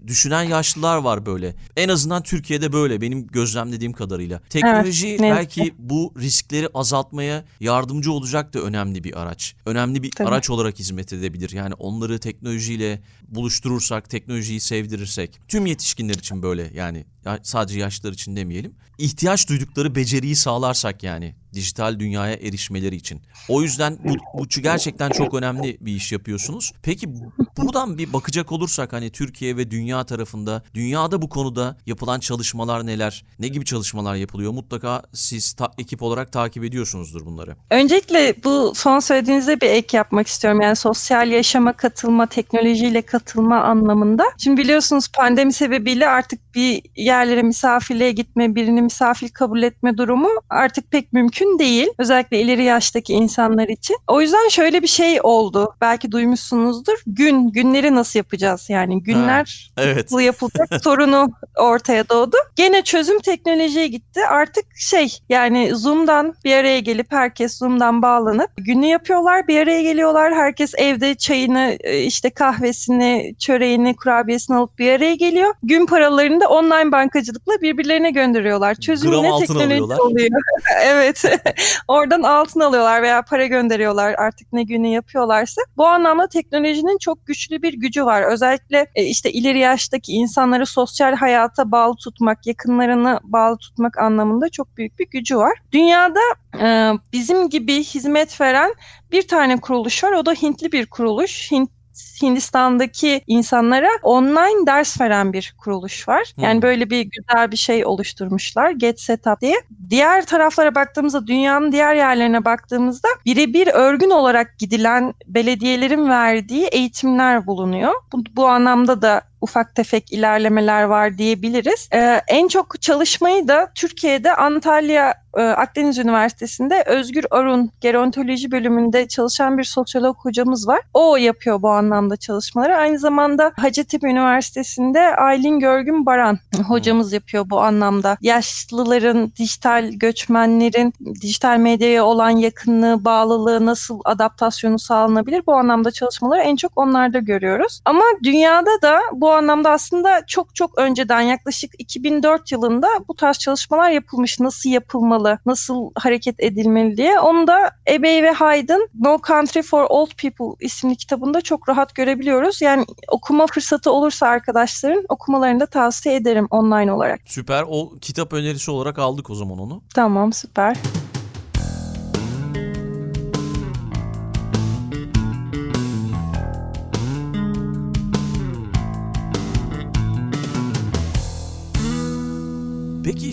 [0.08, 1.54] düşünen yaşlılar var böyle.
[1.76, 4.40] En azından Türkiye'de böyle benim gözlemlediğim kadarıyla.
[4.50, 9.54] Teknoloji evet, belki bu riskleri azaltmaya yardımcı olacak da önemli bir araç.
[9.66, 10.28] Önemli bir Tabii.
[10.28, 11.50] araç olarak hizmet edebilir.
[11.50, 15.40] Yani onları teknolojiyle buluşturursak, teknolojiyi sevdirirsek.
[15.48, 17.04] Tüm yetişkinler için böyle yani
[17.42, 18.74] sadece yaşlılar için demeyelim.
[18.98, 23.22] İhtiyaç duydukları beceriyi sağlarsak yani dijital dünyaya erişmeleri için.
[23.48, 26.72] O yüzden bu, bu gerçekten çok önemli bir iş yapıyorsunuz.
[26.82, 27.08] Peki
[27.56, 33.24] buradan bir bakacak olursak hani Türkiye ve dünya tarafında dünyada bu konuda yapılan çalışmalar neler?
[33.38, 34.52] Ne gibi çalışmalar yapılıyor?
[34.52, 37.56] Mutlaka siz ta- ekip olarak takip ediyorsunuzdur bunları.
[37.70, 40.60] Öncelikle bu son söylediğinizde bir ek yapmak istiyorum.
[40.60, 44.24] Yani sosyal yaşama katılma, teknolojiyle katılma anlamında.
[44.38, 46.82] Şimdi biliyorsunuz pandemi sebebiyle artık bir
[47.18, 51.88] yerlere misafirliğe gitme, birini misafir kabul etme durumu artık pek mümkün değil.
[51.98, 53.96] Özellikle ileri yaştaki insanlar için.
[54.08, 55.74] O yüzden şöyle bir şey oldu.
[55.80, 56.98] Belki duymuşsunuzdur.
[57.06, 58.66] Gün, günleri nasıl yapacağız?
[58.70, 59.96] Yani günler ha, evet.
[59.96, 62.36] nasıl yapılacak sorunu ortaya doğdu.
[62.56, 64.20] Gene çözüm teknolojiye gitti.
[64.26, 69.48] Artık şey yani Zoom'dan bir araya gelip herkes Zoom'dan bağlanıp günü yapıyorlar.
[69.48, 70.34] Bir araya geliyorlar.
[70.34, 75.54] Herkes evde çayını, e, işte kahvesini, çöreğini, kurabiyesini alıp bir araya geliyor.
[75.62, 78.74] Gün paralarını da online bankacılıkla birbirlerine gönderiyorlar.
[78.74, 80.28] Çözüm Gram ne teknoloji oluyor.
[80.84, 81.24] evet.
[81.88, 85.62] Oradan altın alıyorlar veya para gönderiyorlar artık ne günü yapıyorlarsa.
[85.76, 88.22] Bu anlamda teknolojinin çok güçlü bir gücü var.
[88.22, 94.76] Özellikle e, işte ileri yaştaki insanları sosyal hayata bağlı tutmak, yakınlarını bağlı tutmak anlamında çok
[94.76, 95.58] büyük bir gücü var.
[95.72, 96.20] Dünyada
[96.60, 98.74] e, bizim gibi hizmet veren
[99.12, 100.12] bir tane kuruluş var.
[100.12, 101.52] O da Hintli bir kuruluş.
[101.52, 101.77] Hint
[102.22, 106.32] Hindistan'daki insanlara online ders veren bir kuruluş var.
[106.36, 106.62] Yani hmm.
[106.62, 108.70] böyle bir güzel bir şey oluşturmuşlar.
[108.70, 109.56] Get Setup diye.
[109.90, 117.92] Diğer taraflara baktığımızda, dünyanın diğer yerlerine baktığımızda birebir örgün olarak gidilen belediyelerin verdiği eğitimler bulunuyor.
[118.12, 121.88] Bu, bu anlamda da ufak tefek ilerlemeler var diyebiliriz.
[121.94, 129.58] Ee, en çok çalışmayı da Türkiye'de Antalya e, Akdeniz Üniversitesi'nde Özgür Arun gerontoloji bölümünde çalışan
[129.58, 130.80] bir sosyolog hocamız var.
[130.94, 132.76] O yapıyor bu anlamda çalışmaları.
[132.76, 138.16] Aynı zamanda Hacettepe Üniversitesi'nde Aylin Görgün Baran hocamız yapıyor bu anlamda.
[138.20, 145.42] Yaşlıların, dijital göçmenlerin dijital medyaya olan yakınlığı, bağlılığı nasıl adaptasyonu sağlanabilir?
[145.46, 147.80] Bu anlamda çalışmaları en çok onlarda görüyoruz.
[147.84, 153.90] Ama dünyada da bu anlamda aslında çok çok önceden yaklaşık 2004 yılında bu tarz çalışmalar
[153.90, 154.40] yapılmış.
[154.40, 157.20] Nasıl yapılmalı, nasıl hareket edilmeli diye.
[157.20, 162.62] Onu da Ebey ve Haydn No Country for Old People isimli kitabında çok rahat görebiliyoruz.
[162.62, 167.20] Yani okuma fırsatı olursa arkadaşların okumalarını da tavsiye ederim online olarak.
[167.26, 167.64] Süper.
[167.68, 169.82] O kitap önerisi olarak aldık o zaman onu.
[169.94, 170.76] Tamam süper.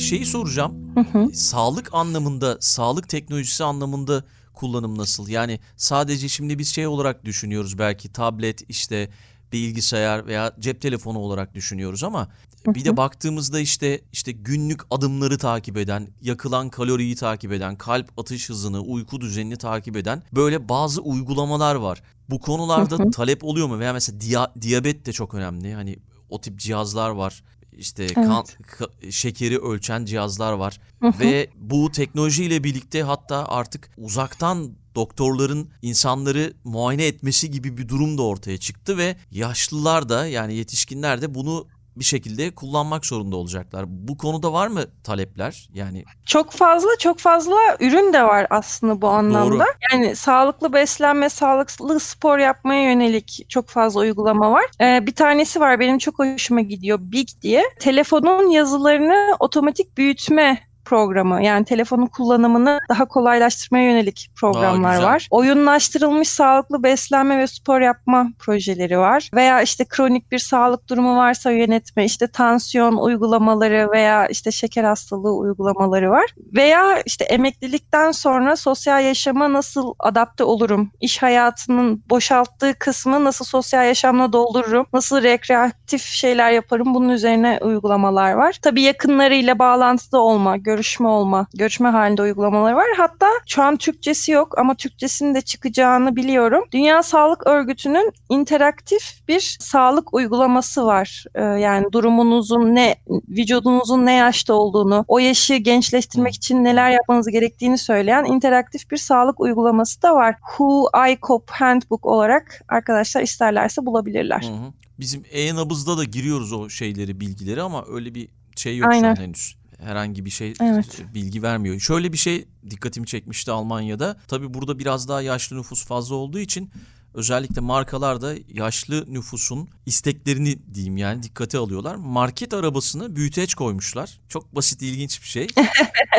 [0.05, 0.95] Şeyi soracağım.
[0.95, 1.33] Hı hı.
[1.33, 5.27] Sağlık anlamında, sağlık teknolojisi anlamında kullanım nasıl?
[5.27, 9.09] Yani sadece şimdi biz şey olarak düşünüyoruz belki tablet işte
[9.53, 12.27] bilgisayar veya cep telefonu olarak düşünüyoruz ama
[12.67, 18.49] bir de baktığımızda işte işte günlük adımları takip eden, yakılan kaloriyi takip eden, kalp atış
[18.49, 22.01] hızını, uyku düzenini takip eden böyle bazı uygulamalar var.
[22.29, 23.79] Bu konularda talep oluyor mu?
[23.79, 25.73] Veya mesela diya- diyabet de çok önemli.
[25.73, 27.43] Hani o tip cihazlar var.
[27.77, 28.45] İşte kan,
[28.77, 30.79] ka- şekeri ölçen cihazlar var.
[31.19, 38.21] Ve bu teknolojiyle birlikte hatta artık uzaktan doktorların insanları muayene etmesi gibi bir durum da
[38.21, 43.85] ortaya çıktı ve yaşlılar da yani yetişkinler de bunu bir şekilde kullanmak zorunda olacaklar.
[43.87, 45.69] Bu konuda var mı talepler?
[45.73, 49.65] Yani Çok fazla çok fazla ürün de var aslında bu anlamda.
[49.91, 54.65] Yani sağlıklı beslenme, sağlıklı spor yapmaya yönelik çok fazla uygulama var.
[54.81, 57.63] Ee, bir tanesi var benim çok hoşuma gidiyor Big diye.
[57.79, 65.07] Telefonun yazılarını otomatik büyütme programı yani telefonun kullanımını daha kolaylaştırmaya yönelik programlar güzel.
[65.07, 65.27] var.
[65.31, 69.29] Oyunlaştırılmış sağlıklı beslenme ve spor yapma projeleri var.
[69.33, 75.33] Veya işte kronik bir sağlık durumu varsa yönetme, işte tansiyon uygulamaları veya işte şeker hastalığı
[75.33, 76.25] uygulamaları var.
[76.55, 80.91] Veya işte emeklilikten sonra sosyal yaşama nasıl adapte olurum?
[81.01, 84.85] İş hayatının boşalttığı kısmı nasıl sosyal yaşamla doldururum?
[84.93, 86.93] Nasıl rekreatif şeyler yaparım?
[86.93, 88.59] Bunun üzerine uygulamalar var.
[88.61, 92.85] Tabii yakınlarıyla bağlantıda olma, görüşme olma, görüşme halinde uygulamaları var.
[92.97, 96.63] Hatta şu an Türkçesi yok ama Türkçesinin de çıkacağını biliyorum.
[96.71, 101.25] Dünya Sağlık Örgütü'nün interaktif bir sağlık uygulaması var.
[101.35, 102.95] Ee, yani durumunuzun ne,
[103.29, 109.39] vücudunuzun ne yaşta olduğunu, o yaşı gençleştirmek için neler yapmanız gerektiğini söyleyen interaktif bir sağlık
[109.39, 110.35] uygulaması da var.
[110.49, 114.41] Who I Cop Handbook olarak arkadaşlar isterlerse bulabilirler.
[114.41, 114.73] Hı hı.
[114.99, 119.01] Bizim e-nabızda da giriyoruz o şeyleri, bilgileri ama öyle bir şey yok Aynen.
[119.01, 119.55] şu an henüz.
[119.79, 121.01] Herhangi bir şey Evet.
[121.13, 121.79] bilgi vermiyor.
[121.79, 124.17] Şöyle bir şey dikkatimi çekmişti Almanya'da.
[124.27, 126.69] Tabii burada biraz daha yaşlı nüfus fazla olduğu için
[127.15, 131.95] özellikle markalar da yaşlı nüfusun isteklerini diyeyim yani dikkate alıyorlar.
[131.95, 134.19] Market arabasını büyüteç koymuşlar.
[134.29, 135.47] Çok basit ilginç bir şey.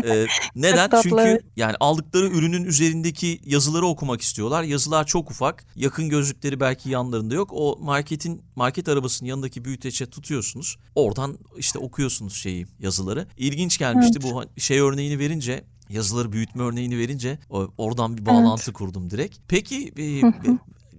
[0.05, 0.91] Ee, neden?
[1.03, 1.43] Çünkü evet.
[1.57, 4.63] yani aldıkları ürünün üzerindeki yazıları okumak istiyorlar.
[4.63, 5.65] Yazılar çok ufak.
[5.77, 7.51] Yakın gözlükleri belki yanlarında yok.
[7.53, 10.79] O marketin market arabasının yanındaki büyüteçe tutuyorsunuz.
[10.95, 13.27] Oradan işte okuyorsunuz şeyi, yazıları.
[13.37, 17.39] İlginç gelmişti bu şey örneğini verince yazıları büyütme örneğini verince
[17.79, 19.39] oradan bir bağlantı kurdum direkt.
[19.49, 20.33] Peki e, e,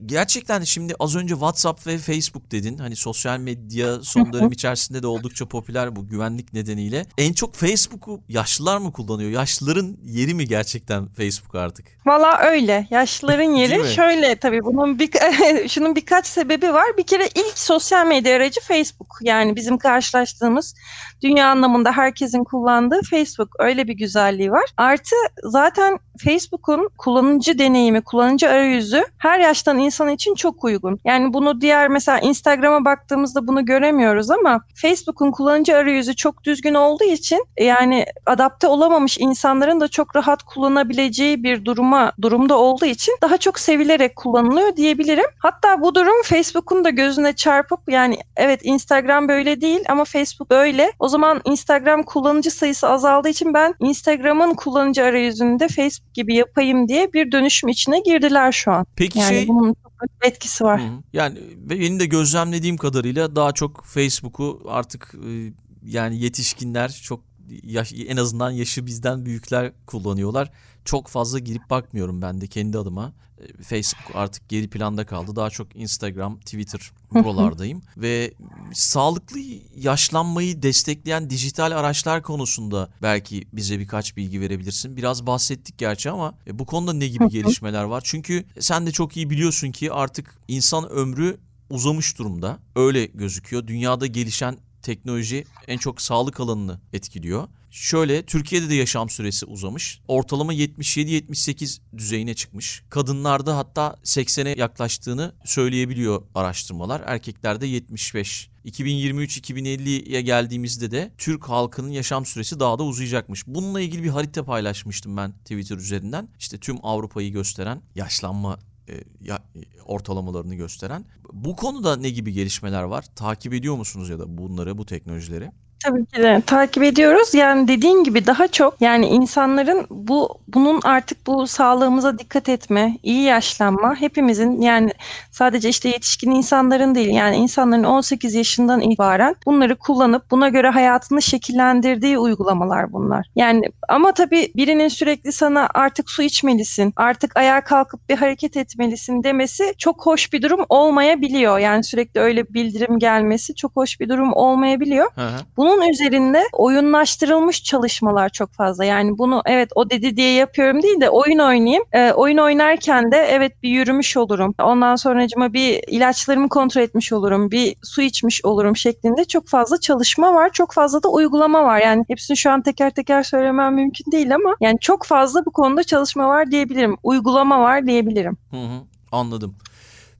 [0.06, 2.78] gerçekten şimdi az önce WhatsApp ve Facebook dedin.
[2.78, 7.06] Hani sosyal medya son dönem içerisinde de oldukça popüler bu güvenlik nedeniyle.
[7.18, 9.30] En çok Facebook'u yaşlılar mı kullanıyor?
[9.30, 11.88] Yaşlıların yeri mi gerçekten Facebook artık?
[12.06, 12.88] Valla öyle.
[12.90, 15.10] Yaşlıların yeri şöyle tabii bunun bir,
[15.70, 16.86] şunun birkaç sebebi var.
[16.98, 19.18] Bir kere ilk sosyal medya aracı Facebook.
[19.22, 20.76] Yani bizim karşılaştığımız
[21.24, 23.50] dünya anlamında herkesin kullandığı Facebook.
[23.60, 24.66] Öyle bir güzelliği var.
[24.78, 31.00] Artı zaten Facebook'un kullanıcı deneyimi, kullanıcı arayüzü her yaştan insan için çok uygun.
[31.06, 37.04] Yani bunu diğer mesela Instagram'a baktığımızda bunu göremiyoruz ama Facebook'un kullanıcı arayüzü çok düzgün olduğu
[37.04, 43.38] için yani adapte olamamış insanların da çok rahat kullanabileceği bir duruma durumda olduğu için daha
[43.38, 45.26] çok sevilerek kullanılıyor diyebilirim.
[45.40, 50.92] Hatta bu durum Facebook'un da gözüne çarpıp yani evet Instagram böyle değil ama Facebook böyle.
[51.00, 57.14] O zaman Instagram kullanıcı sayısı azaldığı için ben Instagram'ın kullanıcı arayüzünde Facebook gibi yapayım diye
[57.14, 58.86] bir dönüşüm içine girdiler şu an.
[58.96, 59.76] Peki Yani şey bunun
[60.22, 60.82] etkisi var.
[60.82, 61.04] Hı hı.
[61.14, 67.24] Yani ve benim de gözlemlediğim kadarıyla daha çok Facebook'u artık e, yani yetişkinler çok
[67.64, 70.52] yaş, en azından yaşı bizden büyükler kullanıyorlar.
[70.88, 73.14] Çok fazla girip bakmıyorum ben de kendi adıma.
[73.38, 75.36] E, Facebook artık geri planda kaldı.
[75.36, 78.34] Daha çok Instagram, Twitter buralardayım ve
[78.74, 79.40] sağlıklı
[79.76, 84.98] yaşlanmayı destekleyen dijital araçlar konusunda belki bize birkaç bilgi verebilirsin.
[84.98, 88.02] Biraz bahsettik gerçi ama e, bu konuda ne gibi gelişmeler var?
[88.06, 91.38] Çünkü sen de çok iyi biliyorsun ki artık insan ömrü
[91.70, 92.60] uzamış durumda.
[92.76, 93.68] Öyle gözüküyor.
[93.68, 97.48] Dünyada gelişen teknoloji en çok sağlık alanını etkiliyor.
[97.80, 100.02] Şöyle Türkiye'de de yaşam süresi uzamış.
[100.08, 102.84] Ortalama 77-78 düzeyine çıkmış.
[102.90, 107.04] Kadınlarda hatta 80'e yaklaştığını söyleyebiliyor araştırmalar.
[107.06, 108.50] Erkeklerde 75.
[108.66, 113.48] 2023-2050'ye geldiğimizde de Türk halkının yaşam süresi daha da uzayacakmış.
[113.48, 116.30] Bununla ilgili bir harita paylaşmıştım ben Twitter üzerinden.
[116.40, 118.60] İşte tüm Avrupa'yı gösteren yaşlanma
[118.90, 121.06] e, ya, e, ortalamalarını gösteren.
[121.34, 123.06] Bu konuda ne gibi gelişmeler var?
[123.16, 125.52] Takip ediyor musunuz ya da bunları, bu teknolojileri?
[125.84, 127.34] Tabii ki de takip ediyoruz.
[127.34, 133.24] Yani dediğin gibi daha çok yani insanların bu bunun artık bu sağlığımıza dikkat etme, iyi
[133.24, 134.92] yaşlanma hepimizin yani
[135.32, 141.22] sadece işte yetişkin insanların değil yani insanların 18 yaşından itibaren bunları kullanıp buna göre hayatını
[141.22, 143.28] şekillendirdiği uygulamalar bunlar.
[143.36, 149.24] Yani ama tabii birinin sürekli sana artık su içmelisin, artık ayağa kalkıp bir hareket etmelisin
[149.24, 151.60] demesi çok hoş bir durum olmayabiliyor.
[151.60, 155.08] Yani sürekli öyle bildirim gelmesi çok hoş bir durum olmayabiliyor.
[155.16, 155.38] Hı hı.
[155.68, 158.86] Bunun üzerinde oyunlaştırılmış çalışmalar çok fazla.
[158.86, 161.84] Yani bunu evet o dedi diye yapıyorum değil de oyun oynayayım.
[161.92, 164.56] Ee, oyun oynarken de evet bir yürümüş olurum.
[164.62, 167.52] Ondan sonracıma bir ilaçlarımı kontrol etmiş olurum.
[167.52, 170.50] Bir su içmiş olurum şeklinde çok fazla çalışma var.
[170.54, 171.80] Çok fazla da uygulama var.
[171.80, 175.84] Yani hepsini şu an teker teker söylemem mümkün değil ama yani çok fazla bu konuda
[175.84, 176.98] çalışma var diyebilirim.
[177.04, 178.38] Uygulama var diyebilirim.
[178.52, 178.80] Hı hı,
[179.12, 179.56] anladım.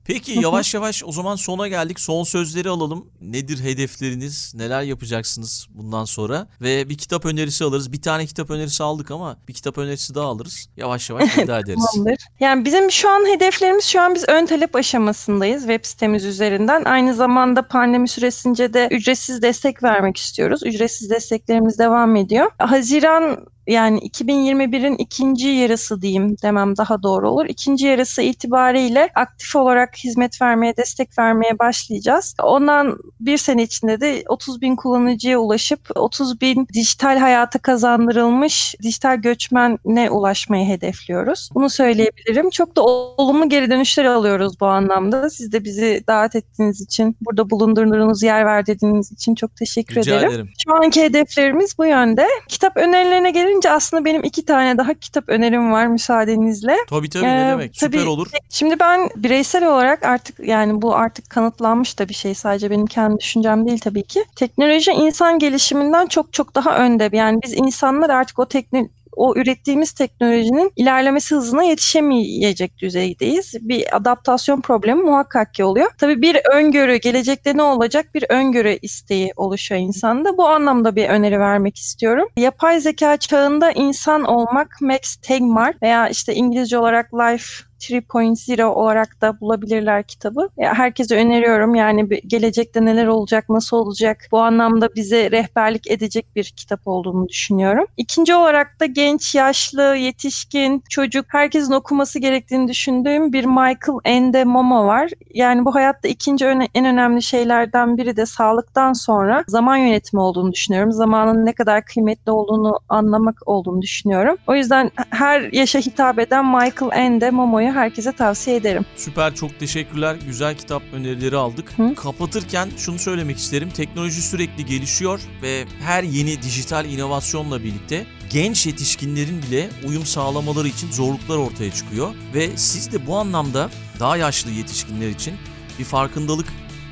[0.08, 2.00] Peki yavaş yavaş o zaman sona geldik.
[2.00, 3.06] Son sözleri alalım.
[3.20, 4.52] Nedir hedefleriniz?
[4.54, 6.46] Neler yapacaksınız bundan sonra?
[6.60, 7.92] Ve bir kitap önerisi alırız.
[7.92, 10.68] Bir tane kitap önerisi aldık ama bir kitap önerisi daha alırız.
[10.76, 11.86] Yavaş yavaş veda ederiz.
[11.92, 12.18] Tamamdır.
[12.40, 16.84] Yani bizim şu an hedeflerimiz şu an biz ön talep aşamasındayız web sitemiz üzerinden.
[16.84, 20.60] Aynı zamanda pandemi süresince de ücretsiz destek vermek istiyoruz.
[20.64, 22.50] Ücretsiz desteklerimiz devam ediyor.
[22.58, 27.46] Haziran yani 2021'in ikinci yarısı diyeyim demem daha doğru olur.
[27.46, 32.34] İkinci yarısı itibariyle aktif olarak hizmet vermeye, destek vermeye başlayacağız.
[32.42, 39.16] Ondan bir sene içinde de 30 bin kullanıcıya ulaşıp 30 bin dijital hayata kazandırılmış dijital
[39.16, 41.50] göçmene ulaşmayı hedefliyoruz.
[41.54, 42.50] Bunu söyleyebilirim.
[42.50, 45.30] Çok da olumlu geri dönüşler alıyoruz bu anlamda.
[45.30, 50.30] Siz de bizi davet ettiğiniz için, burada bulundurduğunuz yer verdiğiniz için çok teşekkür Rica ederim.
[50.30, 50.48] ederim.
[50.64, 52.26] Şu anki hedeflerimiz bu yönde.
[52.48, 56.76] Kitap önerilerine gelince aslında benim iki tane daha kitap önerim var müsaadenizle.
[56.88, 57.76] Tabii tabii ne Ee, demek.
[57.76, 58.28] Süper tabii, olur.
[58.50, 63.20] Şimdi ben bireysel olarak artık yani bu artık kanıtlanmış da bir şey sadece benim kendi
[63.20, 64.24] düşüncem değil tabii ki.
[64.36, 67.10] Teknoloji insan gelişiminden çok çok daha önde.
[67.12, 73.54] Yani biz insanlar artık o teknoloji o ürettiğimiz teknolojinin ilerlemesi hızına yetişemeyecek düzeydeyiz.
[73.60, 75.90] Bir adaptasyon problemi muhakkak ki oluyor.
[75.98, 80.36] Tabii bir öngörü, gelecekte ne olacak bir öngörü isteği oluşuyor insanda.
[80.36, 82.28] Bu anlamda bir öneri vermek istiyorum.
[82.36, 89.40] Yapay zeka çağında insan olmak Max Tegmark veya işte İngilizce olarak Life 3.0 olarak da
[89.40, 90.48] bulabilirler kitabı.
[90.56, 91.74] Ya herkese öneriyorum.
[91.74, 97.86] Yani gelecekte neler olacak, nasıl olacak bu anlamda bize rehberlik edecek bir kitap olduğunu düşünüyorum.
[97.96, 104.86] İkinci olarak da genç, yaşlı, yetişkin, çocuk herkesin okuması gerektiğini düşündüğüm bir Michael Ende Momo
[104.86, 105.10] var.
[105.34, 110.92] Yani bu hayatta ikinci en önemli şeylerden biri de sağlıktan sonra zaman yönetimi olduğunu düşünüyorum.
[110.92, 114.36] Zamanın ne kadar kıymetli olduğunu anlamak olduğunu düşünüyorum.
[114.46, 117.30] O yüzden her yaşa hitap eden Michael Ende
[117.68, 118.84] Momo'yu herkese tavsiye ederim.
[118.96, 120.16] Süper çok teşekkürler.
[120.26, 121.72] Güzel kitap önerileri aldık.
[121.78, 121.94] Hı.
[121.94, 123.70] Kapatırken şunu söylemek isterim.
[123.70, 130.90] Teknoloji sürekli gelişiyor ve her yeni dijital inovasyonla birlikte genç yetişkinlerin bile uyum sağlamaları için
[130.92, 132.14] zorluklar ortaya çıkıyor.
[132.34, 135.34] Ve siz de bu anlamda daha yaşlı yetişkinler için
[135.78, 136.46] bir farkındalık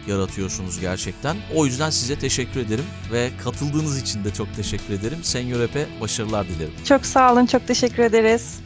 [0.09, 1.37] yaratıyorsunuz gerçekten.
[1.55, 5.19] O yüzden size teşekkür ederim ve katıldığınız için de çok teşekkür ederim.
[5.23, 6.73] Senyor Epe başarılar dilerim.
[6.85, 8.66] Çok sağ olun, çok teşekkür ederiz.